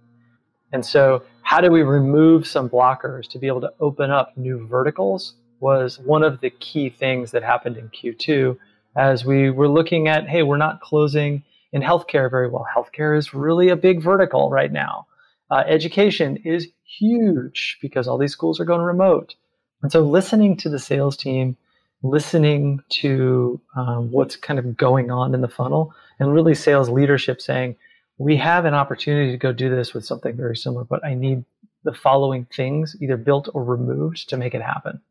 And 0.74 0.86
so, 0.86 1.24
how 1.44 1.62
do 1.62 1.72
we 1.72 1.82
remove 1.82 2.46
some 2.46 2.70
blockers 2.70 3.28
to 3.30 3.40
be 3.40 3.48
able 3.48 3.62
to 3.62 3.74
open 3.80 4.12
up 4.12 4.38
new 4.38 4.68
verticals? 4.68 5.34
Was 5.62 5.98
one 6.00 6.24
of 6.24 6.42
the 6.42 6.50
key 6.50 6.90
things 6.90 7.32
that 7.32 7.42
happened 7.42 7.78
in 7.78 7.88
Q2 7.90 8.58
as 8.98 9.24
we 9.24 9.50
were 9.50 9.70
looking 9.70 10.10
at, 10.10 10.28
hey, 10.28 10.44
we're 10.44 10.58
not 10.58 10.82
closing 10.82 11.44
in 11.74 11.82
healthcare 11.82 12.32
very 12.32 12.50
well. 12.50 12.66
Healthcare 12.74 13.18
is 13.18 13.34
really 13.34 13.70
a 13.70 13.76
big 13.76 14.02
vertical 14.02 14.50
right 14.50 14.72
now. 14.72 15.08
Uh, 15.52 15.64
education 15.68 16.38
is 16.46 16.68
huge 16.86 17.78
because 17.82 18.08
all 18.08 18.18
these 18.18 18.32
schools 18.32 18.60
are 18.60 18.66
going 18.66 18.82
remote. 18.82 19.36
And 19.82 19.92
so 19.92 20.02
listening 20.02 20.56
to 20.58 20.70
the 20.70 20.80
sales 20.80 21.18
team, 21.18 21.58
listening 22.04 22.82
to 22.90 23.60
um, 23.76 24.12
what's 24.12 24.36
kind 24.38 24.60
of 24.60 24.78
going 24.78 25.12
on 25.12 25.34
in 25.34 25.42
the 25.42 25.48
funnel, 25.48 25.94
and 26.20 26.34
really 26.34 26.56
sales 26.56 26.90
leadership 26.90 27.42
saying, 27.42 27.76
we 28.18 28.38
have 28.38 28.66
an 28.66 28.74
opportunity 28.74 29.32
to 29.32 29.38
go 29.38 29.52
do 29.52 29.70
this 29.70 29.94
with 29.94 30.06
something 30.06 30.36
very 30.38 30.56
similar, 30.56 30.86
but 30.86 31.04
I 31.04 31.16
need 31.16 31.44
the 31.84 31.94
following 31.94 32.46
things 32.56 32.96
either 33.02 33.18
built 33.18 33.50
or 33.54 33.64
removed 33.64 34.30
to 34.30 34.38
make 34.38 34.54
it 34.54 34.62
happen. 34.62 35.02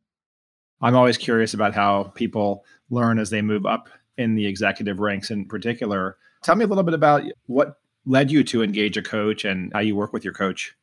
I'm 0.81 0.97
always 0.97 1.19
curious 1.19 1.55
about 1.55 1.75
how 1.75 2.05
people 2.15 2.65
learn 2.91 3.19
as 3.19 3.31
they 3.31 3.43
move 3.43 3.67
up 3.67 3.89
in 4.17 4.35
the 4.35 4.47
executive 4.47 5.01
ranks 5.01 5.31
in 5.31 5.47
particular. 5.47 6.17
Tell 6.43 6.55
me 6.55 6.65
a 6.65 6.69
little 6.69 6.85
bit 6.85 6.95
about 6.95 7.23
what 7.47 7.79
led 8.05 8.31
you 8.31 8.43
to 8.45 8.63
engage 8.63 8.97
a 8.97 9.03
coach 9.03 9.45
and 9.45 9.73
how 9.73 9.81
you 9.81 9.95
work 9.95 10.13
with 10.13 10.25
your 10.25 10.35
coach. 10.35 10.77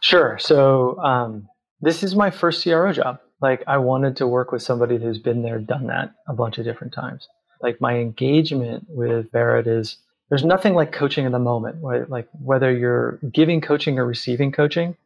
Sure. 0.00 0.38
So, 0.38 0.98
um, 1.00 1.48
this 1.80 2.02
is 2.02 2.14
my 2.14 2.30
first 2.30 2.62
CRO 2.62 2.92
job. 2.92 3.20
Like, 3.40 3.62
I 3.66 3.76
wanted 3.78 4.16
to 4.16 4.26
work 4.26 4.52
with 4.52 4.62
somebody 4.62 4.98
who's 4.98 5.18
been 5.18 5.42
there, 5.42 5.58
done 5.58 5.86
that 5.88 6.14
a 6.28 6.32
bunch 6.32 6.58
of 6.58 6.64
different 6.64 6.92
times. 6.92 7.28
Like, 7.60 7.80
my 7.80 7.96
engagement 7.98 8.86
with 8.88 9.30
Barrett 9.32 9.66
is 9.66 9.98
there's 10.28 10.44
nothing 10.44 10.74
like 10.74 10.92
coaching 10.92 11.26
in 11.26 11.32
the 11.32 11.38
moment, 11.38 11.82
right? 11.82 12.08
Like, 12.08 12.28
whether 12.42 12.72
you're 12.72 13.18
giving 13.32 13.60
coaching 13.60 13.98
or 13.98 14.06
receiving 14.06 14.50
coaching, 14.50 14.96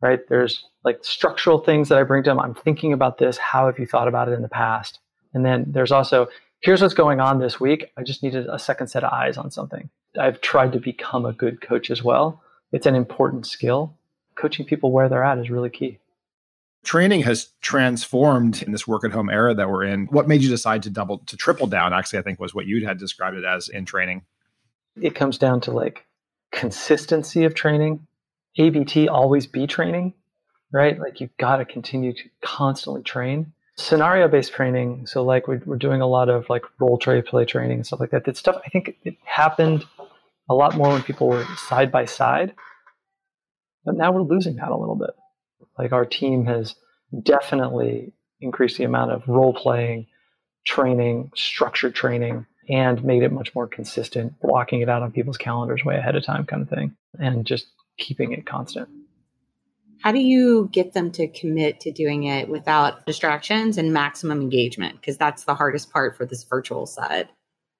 right? 0.00 0.20
There's 0.28 0.64
like 0.84 0.98
structural 1.02 1.58
things 1.58 1.88
that 1.88 1.98
I 1.98 2.02
bring 2.02 2.22
to 2.24 2.30
them. 2.30 2.38
I'm 2.38 2.54
thinking 2.54 2.92
about 2.92 3.16
this. 3.16 3.38
How 3.38 3.66
have 3.66 3.78
you 3.78 3.86
thought 3.86 4.06
about 4.06 4.28
it 4.28 4.32
in 4.32 4.42
the 4.42 4.48
past? 4.48 4.98
And 5.32 5.44
then 5.46 5.64
there's 5.68 5.90
also 5.90 6.28
here's 6.60 6.82
what's 6.82 6.94
going 6.94 7.20
on 7.20 7.38
this 7.38 7.60
week. 7.60 7.92
I 7.96 8.02
just 8.02 8.22
needed 8.22 8.46
a 8.48 8.58
second 8.58 8.88
set 8.88 9.04
of 9.04 9.12
eyes 9.12 9.36
on 9.36 9.50
something. 9.50 9.90
I've 10.18 10.40
tried 10.40 10.72
to 10.72 10.80
become 10.80 11.26
a 11.26 11.32
good 11.32 11.60
coach 11.60 11.90
as 11.90 12.02
well. 12.02 12.42
It's 12.72 12.86
an 12.86 12.94
important 12.94 13.46
skill. 13.46 13.94
Coaching 14.36 14.66
people 14.66 14.90
where 14.90 15.08
they're 15.08 15.24
at 15.24 15.38
is 15.38 15.50
really 15.50 15.70
key. 15.70 15.98
Training 16.84 17.22
has 17.22 17.48
transformed 17.60 18.62
in 18.62 18.72
this 18.72 18.86
work 18.86 19.04
at 19.04 19.12
home 19.12 19.30
era 19.30 19.54
that 19.54 19.70
we're 19.70 19.84
in. 19.84 20.06
What 20.06 20.28
made 20.28 20.42
you 20.42 20.50
decide 20.50 20.82
to 20.82 20.90
double, 20.90 21.18
to 21.18 21.36
triple 21.36 21.66
down? 21.66 21.94
Actually, 21.94 22.18
I 22.18 22.22
think 22.22 22.40
was 22.40 22.54
what 22.54 22.66
you 22.66 22.84
had 22.84 22.98
described 22.98 23.36
it 23.36 23.44
as 23.44 23.68
in 23.68 23.84
training. 23.86 24.22
It 25.00 25.14
comes 25.14 25.38
down 25.38 25.60
to 25.62 25.70
like 25.70 26.04
consistency 26.52 27.44
of 27.44 27.54
training, 27.54 28.06
ABT, 28.58 29.08
always 29.08 29.46
be 29.46 29.66
training, 29.66 30.14
right? 30.72 30.98
Like 30.98 31.20
you've 31.20 31.36
got 31.36 31.56
to 31.56 31.64
continue 31.64 32.12
to 32.12 32.28
constantly 32.42 33.02
train 33.02 33.52
scenario 33.76 34.28
based 34.28 34.52
training 34.52 35.06
so 35.06 35.24
like 35.24 35.48
we're, 35.48 35.60
we're 35.66 35.76
doing 35.76 36.00
a 36.00 36.06
lot 36.06 36.28
of 36.28 36.48
like 36.48 36.62
role 36.78 36.96
play 36.96 37.20
play 37.22 37.44
training 37.44 37.78
and 37.78 37.86
stuff 37.86 38.00
like 38.00 38.10
that 38.10 38.24
that 38.24 38.36
stuff 38.36 38.60
i 38.64 38.68
think 38.68 38.96
it 39.02 39.16
happened 39.24 39.84
a 40.48 40.54
lot 40.54 40.76
more 40.76 40.88
when 40.88 41.02
people 41.02 41.28
were 41.28 41.44
side 41.56 41.90
by 41.90 42.04
side 42.04 42.54
but 43.84 43.96
now 43.96 44.12
we're 44.12 44.22
losing 44.22 44.56
that 44.56 44.70
a 44.70 44.76
little 44.76 44.94
bit 44.94 45.10
like 45.78 45.92
our 45.92 46.04
team 46.04 46.46
has 46.46 46.76
definitely 47.22 48.12
increased 48.40 48.78
the 48.78 48.84
amount 48.84 49.10
of 49.10 49.26
role 49.26 49.52
playing 49.52 50.06
training, 50.64 51.30
structured 51.34 51.94
training, 51.94 52.46
and 52.68 53.04
made 53.04 53.22
it 53.22 53.32
much 53.32 53.54
more 53.54 53.66
consistent, 53.66 54.34
blocking 54.40 54.80
it 54.80 54.88
out 54.88 55.02
on 55.02 55.12
people's 55.12 55.36
calendars 55.36 55.84
way 55.84 55.96
ahead 55.96 56.16
of 56.16 56.24
time, 56.24 56.46
kind 56.46 56.62
of 56.62 56.68
thing, 56.68 56.96
and 57.18 57.46
just 57.46 57.66
keeping 57.98 58.32
it 58.32 58.46
constant. 58.46 58.88
How 60.04 60.12
do 60.12 60.20
you 60.20 60.68
get 60.70 60.92
them 60.92 61.10
to 61.12 61.26
commit 61.28 61.80
to 61.80 61.90
doing 61.90 62.24
it 62.24 62.50
without 62.50 63.06
distractions 63.06 63.78
and 63.78 63.90
maximum 63.90 64.42
engagement? 64.42 65.00
Because 65.00 65.16
that's 65.16 65.44
the 65.44 65.54
hardest 65.54 65.90
part 65.90 66.14
for 66.14 66.26
this 66.26 66.44
virtual 66.44 66.84
side. 66.84 67.30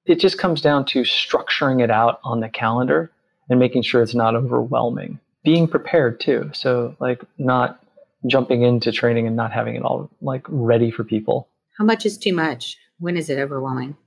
It 0.06 0.20
just 0.20 0.38
comes 0.38 0.62
down 0.62 0.86
to 0.86 1.02
structuring 1.02 1.84
it 1.84 1.90
out 1.90 2.20
on 2.24 2.40
the 2.40 2.48
calendar 2.48 3.12
and 3.50 3.58
making 3.58 3.82
sure 3.82 4.00
it's 4.00 4.14
not 4.14 4.34
overwhelming. 4.34 5.20
Being 5.44 5.68
prepared 5.68 6.18
too. 6.18 6.50
So, 6.54 6.96
like, 6.98 7.20
not 7.36 7.84
jumping 8.26 8.62
into 8.62 8.90
training 8.90 9.26
and 9.26 9.36
not 9.36 9.52
having 9.52 9.74
it 9.74 9.82
all 9.82 10.08
like 10.22 10.46
ready 10.48 10.90
for 10.90 11.04
people. 11.04 11.50
How 11.76 11.84
much 11.84 12.06
is 12.06 12.16
too 12.16 12.32
much? 12.32 12.78
When 13.00 13.18
is 13.18 13.28
it 13.28 13.38
overwhelming? 13.38 13.98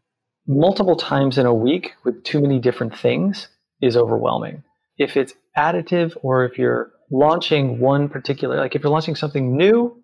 Multiple 0.48 0.96
times 0.96 1.38
in 1.38 1.46
a 1.46 1.54
week 1.54 1.94
with 2.04 2.24
too 2.24 2.42
many 2.42 2.58
different 2.58 2.98
things 2.98 3.48
is 3.80 3.96
overwhelming. 3.96 4.64
If 4.98 5.16
it's 5.16 5.36
additive 5.56 6.18
or 6.24 6.46
if 6.46 6.58
you're 6.58 6.92
launching 7.10 7.80
one 7.80 8.10
particular, 8.10 8.58
like 8.58 8.76
if 8.76 8.84
you're 8.84 8.92
launching 8.92 9.16
something 9.16 9.56
new, 9.56 10.04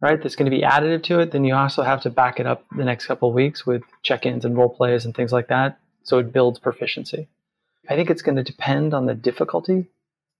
right, 0.00 0.22
that's 0.22 0.36
going 0.36 0.50
to 0.50 0.56
be 0.56 0.62
additive 0.62 1.02
to 1.04 1.20
it, 1.20 1.32
then 1.32 1.44
you 1.44 1.54
also 1.54 1.82
have 1.82 2.02
to 2.02 2.10
back 2.10 2.38
it 2.38 2.46
up 2.46 2.64
the 2.76 2.84
next 2.84 3.06
couple 3.06 3.32
weeks 3.32 3.66
with 3.66 3.82
check 4.02 4.26
ins 4.26 4.44
and 4.44 4.56
role 4.56 4.68
plays 4.68 5.04
and 5.04 5.14
things 5.14 5.32
like 5.32 5.48
that. 5.48 5.78
So 6.02 6.18
it 6.18 6.32
builds 6.32 6.58
proficiency. 6.58 7.28
I 7.88 7.96
think 7.96 8.10
it's 8.10 8.22
going 8.22 8.36
to 8.36 8.42
depend 8.42 8.94
on 8.94 9.06
the 9.06 9.14
difficulty 9.14 9.86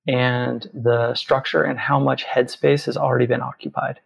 and 0.07 0.69
the 0.73 1.15
structure 1.15 1.63
and 1.63 1.79
how 1.79 1.99
much 1.99 2.25
headspace 2.25 2.87
has 2.87 2.97
already 2.97 3.27
been 3.27 3.41
occupied. 3.41 4.01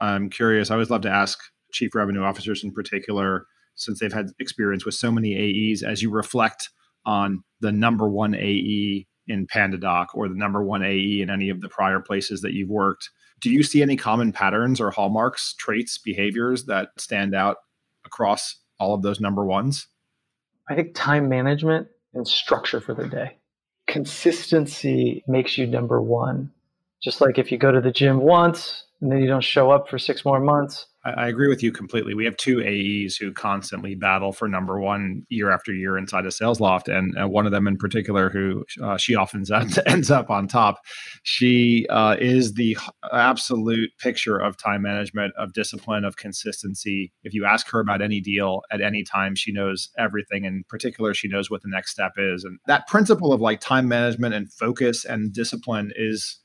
I'm 0.00 0.30
curious. 0.30 0.70
I 0.70 0.74
always 0.74 0.90
love 0.90 1.02
to 1.02 1.10
ask 1.10 1.38
chief 1.72 1.94
revenue 1.94 2.22
officers 2.22 2.64
in 2.64 2.72
particular, 2.72 3.46
since 3.74 4.00
they've 4.00 4.12
had 4.12 4.30
experience 4.38 4.84
with 4.84 4.94
so 4.94 5.12
many 5.12 5.34
AEs, 5.72 5.82
as 5.82 6.02
you 6.02 6.10
reflect 6.10 6.70
on 7.06 7.44
the 7.60 7.72
number 7.72 8.08
one 8.08 8.34
AE 8.34 9.06
in 9.32 9.46
PandaDoc 9.46 10.08
or 10.14 10.28
the 10.28 10.34
number 10.34 10.62
one 10.62 10.84
AE 10.84 11.22
in 11.22 11.30
any 11.30 11.48
of 11.48 11.60
the 11.60 11.68
prior 11.68 12.00
places 12.00 12.42
that 12.42 12.52
you've 12.52 12.68
worked. 12.68 13.10
Do 13.40 13.50
you 13.50 13.62
see 13.62 13.82
any 13.82 13.96
common 13.96 14.32
patterns 14.32 14.80
or 14.80 14.90
hallmarks, 14.90 15.54
traits, 15.54 15.98
behaviors 15.98 16.66
that 16.66 16.90
stand 16.98 17.34
out 17.34 17.56
across 18.04 18.56
all 18.78 18.94
of 18.94 19.02
those 19.02 19.20
number 19.20 19.44
ones? 19.44 19.88
I 20.68 20.74
think 20.74 20.94
time 20.94 21.28
management 21.28 21.88
and 22.14 22.28
structure 22.28 22.80
for 22.80 22.94
the 22.94 23.08
day. 23.08 23.38
Consistency 23.88 25.24
makes 25.26 25.58
you 25.58 25.66
number 25.66 26.00
one. 26.00 26.52
Just 27.02 27.20
like 27.20 27.38
if 27.38 27.50
you 27.50 27.58
go 27.58 27.72
to 27.72 27.80
the 27.80 27.90
gym 27.90 28.20
once 28.20 28.84
and 29.00 29.10
then 29.10 29.20
you 29.20 29.26
don't 29.26 29.42
show 29.42 29.70
up 29.70 29.88
for 29.88 29.98
six 29.98 30.24
more 30.24 30.38
months, 30.38 30.86
I, 31.04 31.28
agree 31.28 31.48
with 31.48 31.62
you 31.62 31.72
completely. 31.72 32.14
We 32.14 32.24
have 32.26 32.36
two 32.36 32.60
AEs 32.60 33.16
who 33.16 33.32
constantly 33.32 33.94
battle 33.94 34.32
for 34.32 34.46
number 34.46 34.80
one 34.80 35.26
year 35.28 35.50
after 35.50 35.72
year 35.72 35.98
inside 35.98 36.26
a 36.26 36.28
SalesLoft, 36.28 36.88
and 36.88 37.16
uh, 37.20 37.28
one 37.28 37.44
of 37.44 37.52
them 37.52 37.66
in 37.66 37.76
particular, 37.76 38.30
who 38.30 38.64
uh, 38.82 38.96
she 38.96 39.16
often 39.16 39.44
ends, 39.86 40.10
up 40.10 40.30
on 40.30 40.46
top. 40.46 40.78
She 41.22 41.86
uh, 41.88 42.16
is 42.20 42.54
the 42.54 42.76
absolute 43.12 43.90
picture 43.98 44.38
of 44.38 44.56
time 44.56 44.82
management, 44.82 45.32
of 45.36 45.52
discipline, 45.52 46.04
of 46.04 46.16
consistency. 46.16 47.12
If 47.24 47.34
you 47.34 47.44
ask 47.44 47.68
her 47.70 47.80
about 47.80 48.02
any 48.02 48.20
deal 48.20 48.62
at 48.70 48.80
any 48.80 49.02
time, 49.02 49.34
she 49.34 49.52
knows 49.52 49.88
everything. 49.98 50.44
In 50.44 50.64
particular, 50.68 51.14
she 51.14 51.28
knows 51.28 51.50
what 51.50 51.62
the 51.62 51.70
next 51.70 51.90
step 51.90 52.12
is, 52.16 52.44
and 52.44 52.58
that 52.66 52.86
principle 52.86 53.32
of 53.32 53.40
like 53.40 53.60
time 53.60 53.88
management 53.88 54.34
and 54.34 54.52
focus 54.52 55.04
and 55.04 55.32
discipline 55.32 55.92
is 55.96 56.41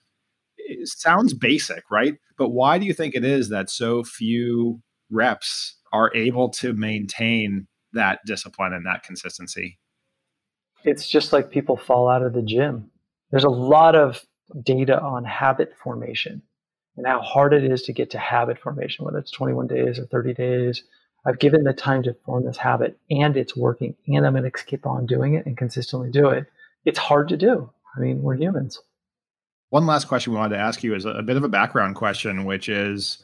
sounds 0.86 1.33
basic, 1.33 1.83
right? 1.91 2.15
But 2.38 2.50
why 2.50 2.77
do 2.77 2.86
you 2.86 2.93
think 2.93 3.15
it 3.15 3.25
is 3.25 3.50
that 3.50 3.69
so 3.69 4.03
few 4.03 4.81
reps 5.09 5.77
are 5.91 6.12
able 6.15 6.50
to 6.50 6.74
maintain 6.74 7.67
that 7.93 8.19
discipline 8.25 8.74
and 8.74 8.86
that 8.86 9.03
consistency? 9.03 9.79
It's 10.83 11.07
just 11.07 11.33
like 11.33 11.50
people 11.50 11.77
fall 11.77 12.07
out 12.07 12.24
of 12.24 12.33
the 12.33 12.41
gym. 12.41 12.91
There's 13.31 13.43
a 13.43 13.50
lot 13.50 13.95
of 13.95 14.24
data 14.63 15.01
on 15.01 15.25
habit 15.25 15.74
formation 15.81 16.41
and 16.95 17.05
how 17.05 17.21
hard 17.21 17.53
it 17.53 17.63
is 17.63 17.83
to 17.83 17.93
get 17.93 18.09
to 18.12 18.17
habit 18.17 18.59
formation, 18.59 19.05
whether 19.05 19.17
it's 19.17 19.31
21 19.31 19.67
days 19.67 20.00
or 20.00 20.05
30 20.05 20.33
days. 20.33 20.83
I've 21.25 21.39
given 21.39 21.63
the 21.63 21.74
time 21.74 22.03
to 22.03 22.13
form 22.13 22.45
this 22.45 22.57
habit 22.57 22.97
and 23.09 23.36
it's 23.36 23.55
working, 23.55 23.95
and 24.07 24.25
I'm 24.25 24.33
going 24.33 24.50
to 24.50 24.63
keep 24.65 24.86
on 24.86 25.05
doing 25.05 25.33
it 25.33 25.45
and 25.45 25.57
consistently 25.57 26.09
do 26.09 26.29
it. 26.29 26.47
It's 26.86 27.00
hard 27.00 27.27
to 27.29 27.38
do. 27.38 27.69
I 27.95 28.00
mean, 28.00 28.21
we're 28.21 28.38
humans. 28.38 28.79
One 29.69 29.86
last 29.86 30.05
question 30.05 30.31
we 30.31 30.39
wanted 30.39 30.55
to 30.55 30.62
ask 30.62 30.81
you 30.81 30.95
is 30.95 31.05
a 31.05 31.21
bit 31.21 31.36
of 31.36 31.43
a 31.43 31.50
background 31.50 31.95
question, 31.95 32.45
which 32.45 32.69
is 32.69 33.17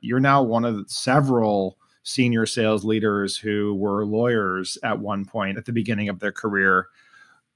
you're 0.00 0.20
now 0.20 0.42
one 0.42 0.64
of 0.64 0.88
several 0.88 1.76
senior 2.04 2.46
sales 2.46 2.84
leaders 2.84 3.36
who 3.36 3.74
were 3.74 4.06
lawyers 4.06 4.78
at 4.84 5.00
one 5.00 5.24
point 5.24 5.58
at 5.58 5.64
the 5.64 5.72
beginning 5.72 6.08
of 6.08 6.20
their 6.20 6.32
career. 6.32 6.86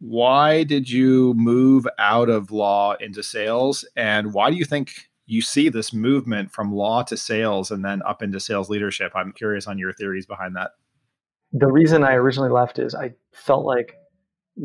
Why 0.00 0.64
did 0.64 0.90
you 0.90 1.34
move 1.34 1.86
out 1.98 2.28
of 2.28 2.50
law 2.50 2.94
into 2.94 3.22
sales? 3.22 3.84
And 3.94 4.34
why 4.34 4.50
do 4.50 4.56
you 4.56 4.64
think 4.64 5.08
you 5.26 5.40
see 5.40 5.68
this 5.68 5.92
movement 5.92 6.50
from 6.50 6.74
law 6.74 7.04
to 7.04 7.16
sales 7.16 7.70
and 7.70 7.84
then 7.84 8.02
up 8.02 8.22
into 8.22 8.40
sales 8.40 8.68
leadership? 8.68 9.12
I'm 9.14 9.32
curious 9.32 9.68
on 9.68 9.78
your 9.78 9.92
theories 9.92 10.26
behind 10.26 10.56
that. 10.56 10.72
The 11.52 11.70
reason 11.70 12.02
I 12.02 12.14
originally 12.14 12.50
left 12.50 12.80
is 12.80 12.94
I 12.94 13.12
felt 13.32 13.64
like 13.64 13.94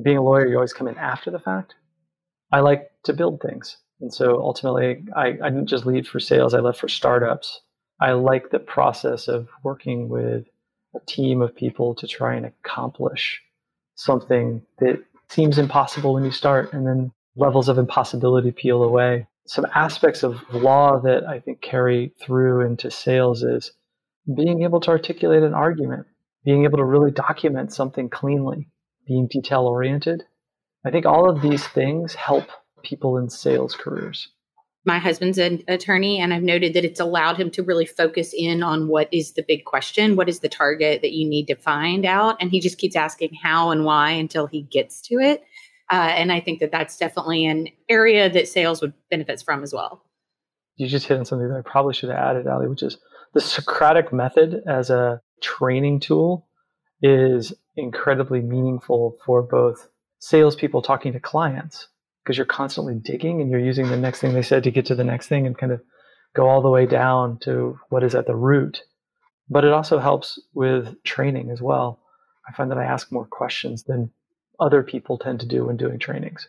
being 0.01 0.17
a 0.17 0.23
lawyer, 0.23 0.47
you 0.47 0.55
always 0.55 0.73
come 0.73 0.87
in 0.87 0.97
after 0.97 1.29
the 1.29 1.39
fact. 1.39 1.75
I 2.51 2.61
like 2.61 2.91
to 3.03 3.13
build 3.13 3.41
things. 3.41 3.77
And 3.99 4.13
so 4.13 4.39
ultimately, 4.41 5.03
I, 5.15 5.37
I 5.43 5.49
didn't 5.49 5.67
just 5.67 5.85
lead 5.85 6.07
for 6.07 6.19
sales, 6.19 6.53
I 6.53 6.59
left 6.59 6.79
for 6.79 6.87
startups. 6.87 7.61
I 7.99 8.11
like 8.11 8.51
the 8.51 8.59
process 8.59 9.27
of 9.27 9.47
working 9.63 10.07
with 10.07 10.45
a 10.95 10.99
team 11.07 11.41
of 11.41 11.55
people 11.55 11.95
to 11.95 12.07
try 12.07 12.35
and 12.35 12.45
accomplish 12.45 13.41
something 13.95 14.61
that 14.79 15.03
seems 15.29 15.57
impossible 15.57 16.13
when 16.13 16.23
you 16.23 16.31
start, 16.31 16.71
and 16.73 16.85
then 16.85 17.11
levels 17.35 17.69
of 17.69 17.77
impossibility 17.77 18.51
peel 18.51 18.83
away. 18.83 19.27
Some 19.47 19.65
aspects 19.73 20.23
of 20.23 20.41
law 20.53 20.99
that 20.99 21.27
I 21.27 21.39
think 21.39 21.61
carry 21.61 22.13
through 22.21 22.65
into 22.65 22.91
sales 22.91 23.43
is 23.43 23.71
being 24.35 24.63
able 24.63 24.79
to 24.81 24.91
articulate 24.91 25.43
an 25.43 25.53
argument, 25.53 26.05
being 26.45 26.65
able 26.65 26.77
to 26.77 26.83
really 26.83 27.11
document 27.11 27.73
something 27.73 28.09
cleanly, 28.09 28.67
being 29.07 29.27
detail 29.27 29.61
oriented, 29.61 30.23
I 30.85 30.91
think 30.91 31.05
all 31.05 31.29
of 31.29 31.41
these 31.41 31.67
things 31.67 32.13
help 32.13 32.49
people 32.83 33.17
in 33.17 33.29
sales 33.29 33.75
careers. 33.75 34.29
My 34.85 34.99
husband's 34.99 35.37
an 35.37 35.63
attorney, 35.67 36.19
and 36.19 36.33
I've 36.33 36.43
noted 36.43 36.73
that 36.73 36.85
it's 36.85 36.99
allowed 36.99 37.35
him 37.35 37.51
to 37.51 37.63
really 37.63 37.85
focus 37.85 38.33
in 38.33 38.63
on 38.63 38.87
what 38.87 39.09
is 39.11 39.33
the 39.33 39.43
big 39.45 39.65
question, 39.65 40.15
what 40.15 40.29
is 40.29 40.39
the 40.39 40.47
target 40.47 41.01
that 41.01 41.11
you 41.11 41.27
need 41.27 41.47
to 41.47 41.55
find 41.55 42.05
out, 42.05 42.37
and 42.39 42.51
he 42.51 42.61
just 42.61 42.77
keeps 42.77 42.95
asking 42.95 43.33
how 43.43 43.71
and 43.71 43.83
why 43.83 44.11
until 44.11 44.47
he 44.47 44.61
gets 44.61 45.01
to 45.01 45.15
it. 45.15 45.43
Uh, 45.91 46.13
and 46.15 46.31
I 46.31 46.39
think 46.39 46.59
that 46.59 46.71
that's 46.71 46.97
definitely 46.97 47.45
an 47.45 47.67
area 47.89 48.29
that 48.29 48.47
sales 48.47 48.81
would 48.81 48.93
benefits 49.09 49.41
from 49.41 49.63
as 49.63 49.73
well. 49.73 50.03
You 50.77 50.87
just 50.87 51.07
hit 51.07 51.17
on 51.17 51.25
something 51.25 51.49
that 51.49 51.57
I 51.57 51.69
probably 51.69 51.93
should 51.93 52.09
have 52.09 52.17
added, 52.19 52.47
Ali, 52.47 52.67
which 52.67 52.83
is 52.83 52.97
the 53.33 53.41
Socratic 53.41 54.13
method 54.13 54.61
as 54.67 54.89
a 54.89 55.21
training 55.41 55.99
tool 55.99 56.47
is 57.01 57.53
incredibly 57.75 58.41
meaningful 58.41 59.17
for 59.25 59.41
both 59.41 59.89
salespeople 60.19 60.81
talking 60.81 61.13
to 61.13 61.19
clients 61.19 61.87
because 62.23 62.37
you're 62.37 62.45
constantly 62.45 62.95
digging 62.95 63.41
and 63.41 63.49
you're 63.49 63.59
using 63.59 63.87
the 63.89 63.97
next 63.97 64.19
thing 64.19 64.33
they 64.33 64.41
said 64.41 64.63
to 64.63 64.71
get 64.71 64.85
to 64.85 64.95
the 64.95 65.03
next 65.03 65.27
thing 65.27 65.47
and 65.47 65.57
kind 65.57 65.71
of 65.71 65.81
go 66.35 66.47
all 66.47 66.61
the 66.61 66.69
way 66.69 66.85
down 66.85 67.37
to 67.39 67.79
what 67.89 68.03
is 68.03 68.15
at 68.15 68.27
the 68.27 68.35
root. 68.35 68.81
But 69.49 69.63
it 69.63 69.71
also 69.71 69.97
helps 69.99 70.39
with 70.53 71.01
training 71.03 71.49
as 71.51 71.61
well. 71.61 71.99
I 72.47 72.53
find 72.53 72.69
that 72.69 72.77
I 72.77 72.83
ask 72.85 73.11
more 73.11 73.25
questions 73.25 73.83
than 73.83 74.11
other 74.59 74.83
people 74.83 75.17
tend 75.17 75.39
to 75.39 75.45
do 75.45 75.65
when 75.65 75.77
doing 75.77 75.99
trainings. 75.99 76.47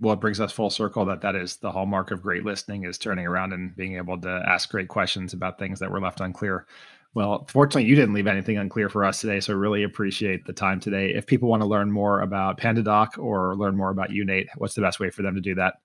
Well, 0.00 0.12
it 0.12 0.20
brings 0.20 0.40
us 0.40 0.52
full 0.52 0.68
circle 0.68 1.06
that 1.06 1.22
that 1.22 1.34
is 1.34 1.56
the 1.56 1.72
hallmark 1.72 2.10
of 2.10 2.22
great 2.22 2.44
listening 2.44 2.84
is 2.84 2.98
turning 2.98 3.26
around 3.26 3.54
and 3.54 3.74
being 3.74 3.96
able 3.96 4.20
to 4.20 4.44
ask 4.46 4.70
great 4.70 4.88
questions 4.88 5.32
about 5.32 5.58
things 5.58 5.80
that 5.80 5.90
were 5.90 6.00
left 6.00 6.20
unclear. 6.20 6.66
Well, 7.16 7.46
fortunately, 7.48 7.88
you 7.88 7.96
didn't 7.96 8.12
leave 8.12 8.26
anything 8.26 8.58
unclear 8.58 8.90
for 8.90 9.02
us 9.02 9.22
today. 9.22 9.40
So, 9.40 9.54
really 9.54 9.84
appreciate 9.84 10.44
the 10.44 10.52
time 10.52 10.80
today. 10.80 11.14
If 11.14 11.24
people 11.24 11.48
want 11.48 11.62
to 11.62 11.66
learn 11.66 11.90
more 11.90 12.20
about 12.20 12.60
PandaDoc 12.60 13.16
or 13.16 13.56
learn 13.56 13.74
more 13.74 13.88
about 13.88 14.10
you, 14.10 14.22
Nate, 14.22 14.50
what's 14.58 14.74
the 14.74 14.82
best 14.82 15.00
way 15.00 15.08
for 15.08 15.22
them 15.22 15.34
to 15.34 15.40
do 15.40 15.54
that? 15.54 15.76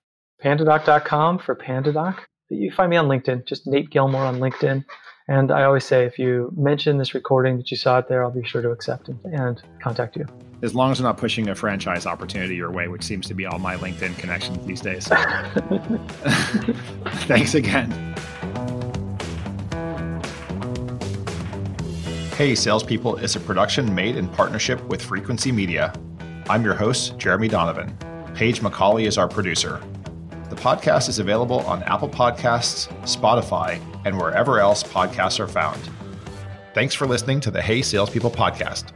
PandaDoc.com 0.44 1.38
for 1.38 1.56
PandaDoc. 1.56 2.18
You 2.50 2.70
find 2.70 2.90
me 2.90 2.98
on 2.98 3.08
LinkedIn, 3.08 3.46
just 3.46 3.66
Nate 3.66 3.88
Gilmore 3.88 4.26
on 4.26 4.40
LinkedIn. 4.40 4.84
And 5.26 5.50
I 5.50 5.64
always 5.64 5.86
say 5.86 6.04
if 6.04 6.18
you 6.18 6.52
mention 6.54 6.98
this 6.98 7.14
recording 7.14 7.56
that 7.56 7.70
you 7.70 7.78
saw 7.78 8.00
it 8.00 8.08
there, 8.08 8.22
I'll 8.22 8.30
be 8.30 8.44
sure 8.44 8.60
to 8.60 8.68
accept 8.68 9.08
it 9.08 9.16
and 9.24 9.58
contact 9.82 10.16
you. 10.16 10.26
As 10.60 10.74
long 10.74 10.92
as 10.92 11.00
I'm 11.00 11.04
not 11.04 11.16
pushing 11.16 11.48
a 11.48 11.54
franchise 11.54 12.04
opportunity 12.04 12.56
your 12.56 12.70
way, 12.70 12.88
which 12.88 13.04
seems 13.04 13.26
to 13.28 13.34
be 13.34 13.46
all 13.46 13.58
my 13.58 13.76
LinkedIn 13.76 14.18
connections 14.18 14.66
these 14.66 14.82
days. 14.82 15.06
Thanks 17.26 17.54
again. 17.54 18.11
Hey 22.42 22.56
Salespeople 22.56 23.18
is 23.18 23.36
a 23.36 23.40
production 23.40 23.94
made 23.94 24.16
in 24.16 24.26
partnership 24.26 24.82
with 24.88 25.00
Frequency 25.00 25.52
Media. 25.52 25.92
I'm 26.48 26.64
your 26.64 26.74
host, 26.74 27.16
Jeremy 27.16 27.46
Donovan. 27.46 27.96
Paige 28.34 28.62
McCauley 28.62 29.06
is 29.06 29.16
our 29.16 29.28
producer. 29.28 29.80
The 30.50 30.56
podcast 30.56 31.08
is 31.08 31.20
available 31.20 31.60
on 31.60 31.84
Apple 31.84 32.08
Podcasts, 32.08 32.88
Spotify, 33.02 33.80
and 34.04 34.18
wherever 34.18 34.58
else 34.58 34.82
podcasts 34.82 35.38
are 35.38 35.46
found. 35.46 35.80
Thanks 36.74 36.96
for 36.96 37.06
listening 37.06 37.38
to 37.42 37.52
the 37.52 37.62
Hey 37.62 37.80
Salespeople 37.80 38.32
podcast. 38.32 38.90